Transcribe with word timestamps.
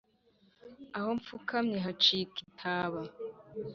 aho 0.97 1.09
mfukamye 1.19 1.77
hacika 1.85 2.37
itaba. 2.47 3.01